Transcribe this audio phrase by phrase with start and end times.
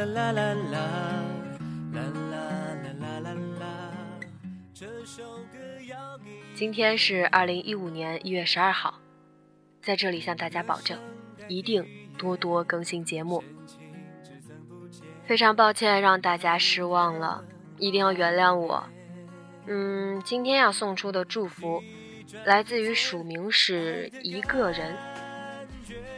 [0.00, 0.78] 啦啦啦啦
[1.92, 3.66] 啦，啦啦啦啦啦。
[4.72, 8.94] 这首歌要给今天是二零一五年一月十二号，
[9.82, 10.98] 在这里向大家保证，
[11.48, 13.44] 一定多多更新节目。
[15.26, 17.44] 非常抱歉让大家失望了，
[17.76, 18.82] 一定要原谅我。
[19.66, 21.82] 嗯，今天要送出的祝福，
[22.46, 24.96] 来自于署名是一个人。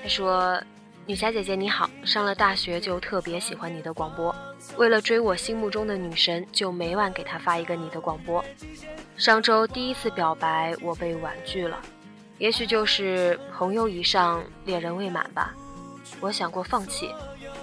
[0.00, 0.62] 他说。
[1.04, 4.32] 女侠姐姐你好，上了大学就特别喜欢你的广播，
[4.76, 8.42] 为了追我心目中的女神，就每晚给她发一个你的广播。
[9.16, 11.80] 上周第一次表白，我被婉拒了，
[12.38, 15.52] 也许就是朋友以上，恋人未满吧。
[16.20, 17.10] 我想过放弃，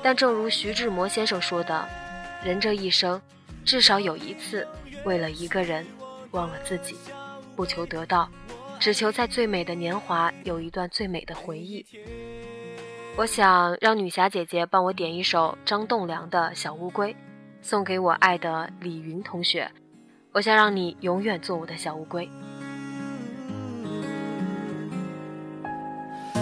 [0.04, 1.88] 但正如徐志摩先生说的，
[2.44, 3.22] 人这一生，
[3.64, 4.68] 至少有一次
[5.06, 5.88] 为了一个人
[6.32, 6.98] 忘了自己，
[7.56, 8.30] 不求得到，
[8.82, 11.86] 只求在最美的年华有一段最美的回忆。
[13.20, 17.14] 我想让女侠姐姐帮我点一首张栋梁的小乌龟，
[17.62, 19.70] 送给我爱的李云同学。
[20.32, 22.26] 我想让你永远做我的小乌龟。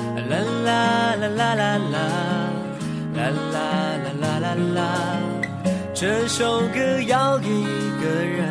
[0.04, 1.98] 啦啦啦啦啦啦，
[3.16, 5.18] 啦啦啦啦啦啦，
[5.96, 8.50] 这首歌要给一个人，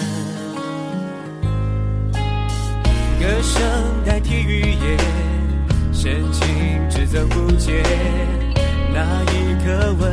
[3.20, 3.62] 歌声
[4.04, 4.98] 代替语言，
[6.06, 7.82] 深情只增不减，
[8.94, 10.06] 那一刻吻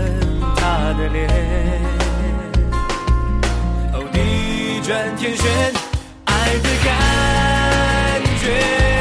[0.56, 1.30] 他的脸，
[3.94, 5.72] 哦，地转天旋，
[6.26, 6.34] 爱
[6.64, 8.93] 的感觉。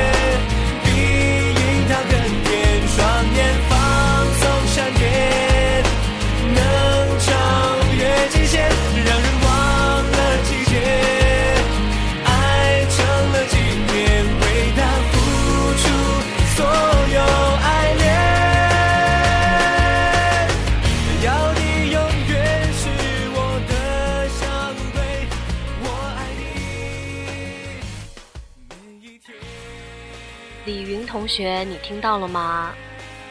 [30.64, 32.72] 李云同学，你听到了吗？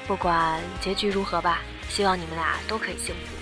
[0.06, 3.41] 不管结局如何吧，希望你们俩都可以幸福。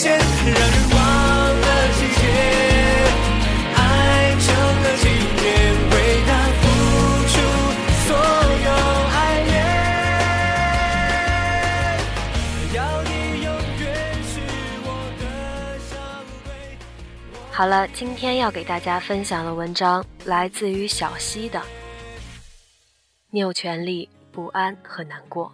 [0.00, 0.56] 限，让人
[0.92, 0.98] 忘
[1.60, 2.22] 了季节。
[3.76, 3.80] 爱
[4.40, 4.48] 成
[4.82, 5.46] 了纪念，
[5.90, 5.94] 为
[6.26, 6.62] 他付
[7.28, 7.34] 出
[8.06, 8.08] 所
[8.64, 8.68] 有
[9.12, 9.52] 爱恋。
[12.72, 13.12] 要你
[13.44, 13.84] 永远
[14.24, 14.40] 是
[14.86, 14.88] 我
[15.20, 15.22] 的
[15.90, 16.48] 小乌龟。
[17.52, 21.60] 好了，今天要给大家分享的文章来自于小溪的。
[23.28, 25.52] 你有权利不安和难过。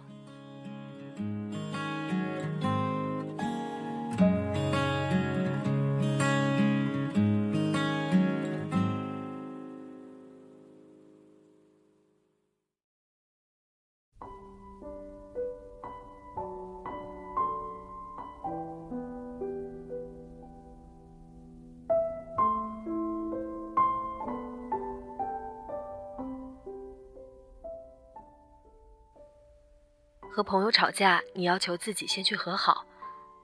[30.37, 32.85] 和朋友吵架，你要求自己先去和好；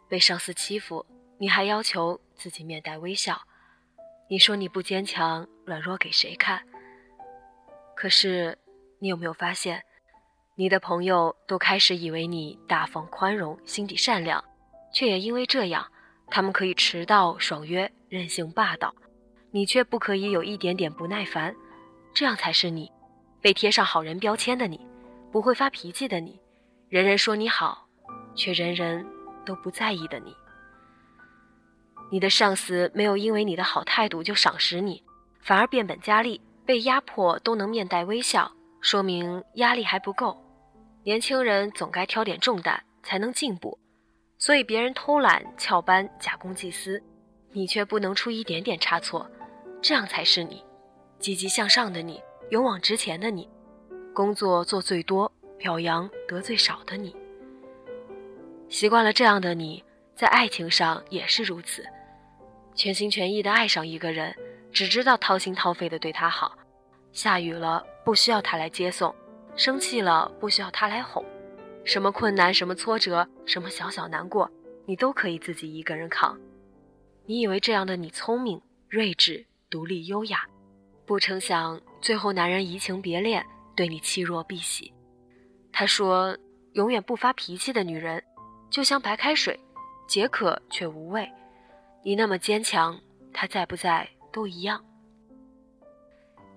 [0.07, 1.03] 被上司欺负，
[1.39, 3.41] 你还要求自己面带微笑。
[4.29, 6.63] 你说你不坚强，软弱给谁看？
[7.95, 8.55] 可是，
[8.99, 9.83] 你有没有发现，
[10.53, 14.43] 你的朋友都开始以为你大方宽容、心地善良，
[14.93, 15.91] 却也因为这样
[16.27, 18.93] 他们可以迟到、爽约、任性霸道，
[19.49, 21.55] 你却不可以有一点点不耐烦，
[22.13, 22.91] 这样才是你，
[23.41, 24.79] 被贴上好人标签的你，
[25.31, 26.39] 不会发脾气的你，
[26.93, 27.87] 人人说你好，
[28.35, 29.03] 却人人
[29.43, 30.31] 都不在意的你。
[32.11, 35.03] 你的上司没有因为你的好态度就赏识你，
[35.41, 40.39] 反而变本加厉，被压迫都能面带微笑，说明压力还不够。
[41.03, 43.79] 年轻人总该挑点重担才能进步。
[44.37, 47.01] 所以别人偷懒、翘班、假公济私，
[47.53, 49.27] 你却不能出一点点差错，
[49.81, 50.63] 这样才是你，
[51.17, 53.49] 积极向上的你，勇往直前的你，
[54.13, 55.31] 工作做最多、
[55.63, 57.15] 表扬得最少的你。
[58.67, 59.81] 习惯了这样的你，
[60.13, 61.85] 在爱情上也是如此，
[62.75, 64.35] 全心全意的爱上一个人，
[64.73, 66.51] 只知道掏心掏肺的对他好，
[67.13, 69.15] 下雨了不需要他来接送，
[69.55, 71.23] 生气了不需要他来哄。
[71.85, 74.51] 什么困难，什么挫折，什么小小难过，
[74.85, 76.37] 你都可以自己一个人扛。
[77.25, 80.45] 你以为这样的你聪明、睿智、独立、优雅，
[81.05, 83.45] 不成想最后男人移情别恋，
[83.77, 84.91] 对你弃若敝屣。
[85.73, 86.37] 他说
[86.73, 88.23] ：“永远不发脾气的女人，
[88.69, 89.59] 就像白开水，
[90.07, 91.29] 解渴却无味。
[92.03, 92.97] 你那么坚强，
[93.33, 94.81] 他在不在都一样。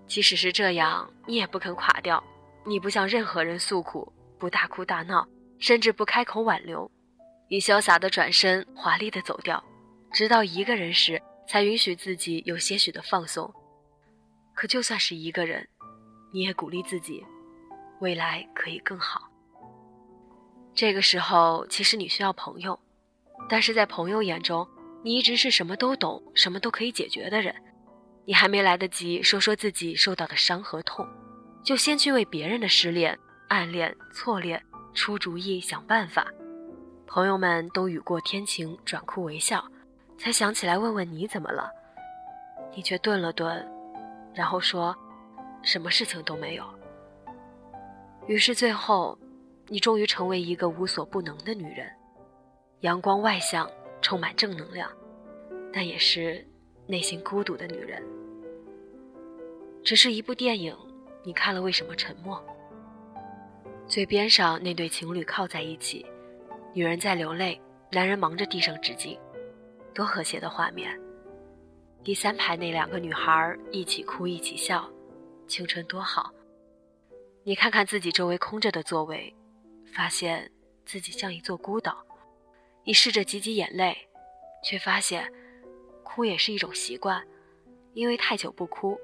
[0.07, 2.23] 即使是这样，你也不肯垮掉。
[2.65, 5.27] 你不向任何人诉苦。”不大哭大闹，
[5.59, 6.91] 甚至不开口挽留，
[7.49, 9.65] 你潇洒的转身，华丽的走掉，
[10.13, 13.51] 直到一个人时，才允许自己有些许的放松。
[14.55, 15.67] 可就算是一个人，
[16.35, 17.25] 你也鼓励自己，
[18.01, 19.31] 未来可以更好。
[20.75, 22.79] 这个时候，其实你需要朋友，
[23.49, 24.67] 但是在朋友眼中，
[25.03, 27.55] 你一直是什么都懂、什么都可以解决的人。
[28.25, 31.07] 你还没来得及说说自己受到的伤和痛，
[31.63, 33.19] 就先去为别人的失恋。
[33.49, 34.61] 暗恋、错恋、
[34.93, 36.27] 出主意、想办法，
[37.07, 39.65] 朋友们都雨过天晴，转哭为笑，
[40.19, 41.71] 才想起来问问你怎么了。
[42.75, 43.65] 你却顿了顿，
[44.35, 44.95] 然后说
[45.63, 46.65] ：“什么事情都没有。”
[48.27, 49.17] 于是最后，
[49.69, 51.89] 你终于成为一个无所不能的女人，
[52.81, 53.71] 阳光外向，
[54.03, 54.91] 充满正能量，
[55.73, 56.45] 但也是
[56.87, 58.03] 内心孤独的女人。
[59.85, 60.77] 只是一部电影，
[61.23, 62.45] 你看了为什么沉默？
[63.87, 66.05] 最边上那对情侣靠在一起，
[66.75, 67.61] 女人在流泪，
[67.93, 69.17] 男人忙着递上纸巾，
[69.95, 71.01] 多和谐的画面。
[72.03, 74.91] 第三排那两个女孩一起哭一起笑，
[75.47, 76.33] 青春多好。
[77.49, 79.33] 你看看自己周围空着的座位，
[79.95, 80.51] 发现
[80.85, 82.05] 自己像一座孤岛。
[82.83, 83.97] 你试着挤挤眼泪，
[84.65, 85.33] 却发现
[86.03, 87.25] 哭也是一种习惯，
[87.95, 88.99] 因为太久不哭，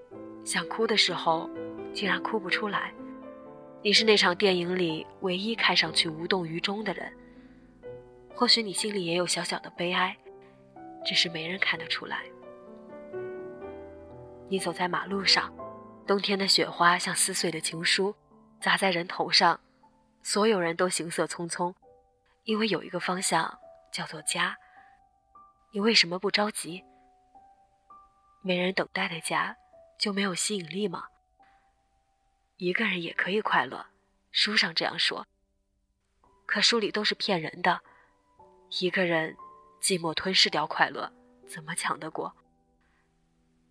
[0.45, 1.49] 想哭的时候
[1.95, 2.93] 竟然哭不出来。
[3.81, 7.17] 你是那场电影里唯一看上去无动于衷的人。
[8.35, 10.17] 或许你心里也有小小的悲哀，
[11.05, 12.25] 只是没人看得出来。
[14.49, 15.55] 你走在马路上，
[16.05, 18.13] 冬天的雪花像撕碎的情书，
[18.63, 19.61] 砸在人头上，
[20.23, 21.75] 所有人都行色匆匆，
[22.45, 23.59] 因为有一个方向
[23.93, 24.57] 叫做家。
[25.73, 26.85] 你为什么不着急？
[28.41, 29.57] 没人等待的家，
[29.99, 31.07] 就没有吸引力吗？
[32.57, 33.87] 一个人也可以快乐，
[34.31, 35.27] 书上这样说。
[36.47, 37.81] 可书里都是骗人的。
[38.81, 39.37] 一个人
[39.81, 41.13] 寂寞吞噬掉快乐，
[41.47, 42.33] 怎么抢得过？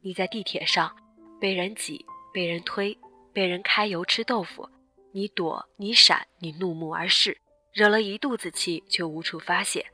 [0.01, 0.95] 你在地铁上
[1.39, 2.98] 被人挤、被人推、
[3.31, 4.69] 被人揩油吃豆腐，
[5.13, 7.37] 你躲、你闪、你怒目而视，
[7.73, 9.85] 惹了一肚子气却无处发泄。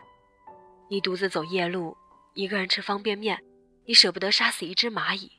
[0.89, 1.97] 你独自走夜路，
[2.33, 3.43] 一个人吃方便面，
[3.85, 5.31] 你舍不得杀死一只蚂蚁，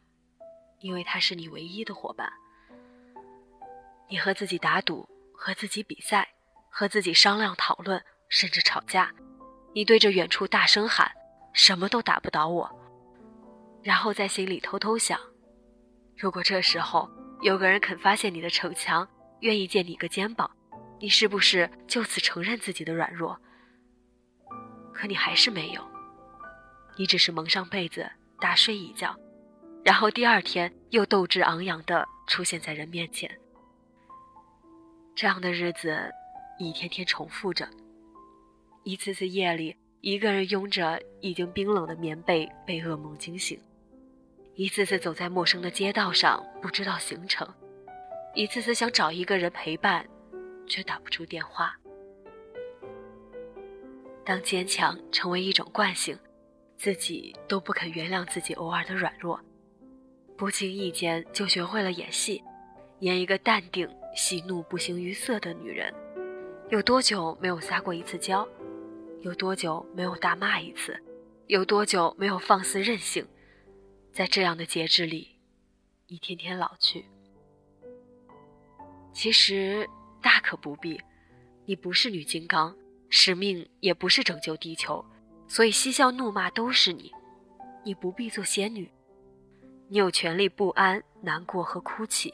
[0.80, 2.32] 因为它是你唯一的伙伴。
[4.08, 6.28] 你和自己打赌，和自己比赛，
[6.70, 9.14] 和自己商量讨论，甚至吵架。
[9.74, 11.10] 你对着远处大声喊
[11.52, 12.68] ：“什么都打不倒我。”
[13.82, 15.20] 然后在心里偷偷想：
[16.16, 17.08] 如果这时候
[17.42, 19.08] 有个人肯发现你的逞强，
[19.40, 20.50] 愿意借你个肩膀，
[21.00, 23.38] 你是不是就此承认自己的软弱？
[24.92, 25.82] 可你还是没有，
[26.96, 28.08] 你只是蒙上被子
[28.40, 29.16] 大睡一觉，
[29.84, 33.30] 然后第二天又斗志昂扬地出现在人面前。
[35.14, 36.10] 这样的日子，
[36.58, 37.68] 一天天重复着。
[38.84, 43.58] 一次次夜里，一个人拥着已经冰冷的棉被被噩梦惊醒；
[44.54, 47.46] 一次次走在陌生的街道上，不知道行程；
[48.34, 50.06] 一次次想找一个人陪伴，
[50.66, 51.76] 却打不出电话。
[54.24, 56.18] 当坚强成为一种惯性，
[56.76, 59.40] 自己都不肯原谅自己偶尔的软弱，
[60.36, 62.42] 不经意间就学会了演戏，
[63.00, 63.88] 演一个淡定。
[64.16, 65.94] 喜怒不形于色的女人，
[66.70, 68.48] 有多久没有撒过一次娇？
[69.20, 71.00] 有多久没有大骂一次？
[71.46, 73.24] 有多久没有放肆任性，
[74.12, 75.36] 在这样的节制里，
[76.08, 77.04] 一天天老去？
[79.18, 79.84] 其实
[80.22, 80.96] 大可不必，
[81.64, 82.72] 你不是女金刚，
[83.08, 85.04] 使命也不是拯救地球，
[85.48, 87.12] 所以嬉笑怒骂都是你。
[87.82, 88.88] 你不必做仙女，
[89.88, 92.32] 你有权利不安、难过和哭泣，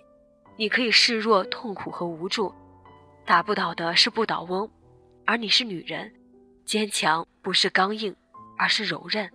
[0.58, 2.54] 你可以示弱、痛苦和无助。
[3.24, 4.70] 打不倒的是不倒翁，
[5.24, 6.12] 而你是女人，
[6.66, 8.14] 坚强不是刚硬，
[8.58, 9.30] 而是柔韧。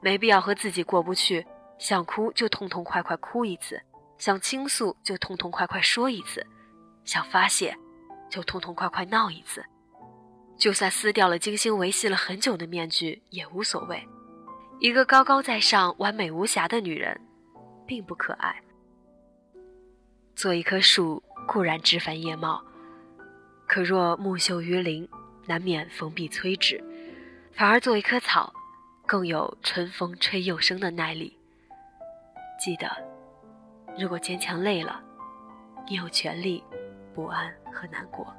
[0.00, 1.46] 没必要和自己过不去，
[1.78, 3.80] 想哭就痛痛快快哭一次。
[4.18, 6.44] 想倾诉就痛痛快快说一次，
[7.04, 7.76] 想发泄
[8.28, 9.64] 就痛痛快快闹一次，
[10.56, 14.06] 就算撕掉了精心维系了很久的面具也无所谓。
[14.80, 17.20] 一个高高在上、完美无瑕的女人，
[17.86, 18.60] 并不可爱。
[20.34, 22.62] 做一棵树固然枝繁叶茂，
[23.66, 25.08] 可若木秀于林，
[25.46, 26.76] 难免逢必摧之；
[27.52, 28.52] 反而做一棵草，
[29.06, 31.36] 更有春风吹又生的耐力。
[32.60, 33.17] 记得。
[34.00, 35.02] 如果坚强累了，
[35.88, 36.62] 你有权利
[37.12, 38.32] 不安和难过。